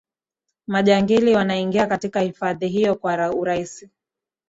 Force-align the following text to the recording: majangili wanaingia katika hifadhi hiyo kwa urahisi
majangili 0.67 1.35
wanaingia 1.35 1.87
katika 1.87 2.19
hifadhi 2.19 2.67
hiyo 2.67 2.95
kwa 2.95 3.31
urahisi 3.33 3.89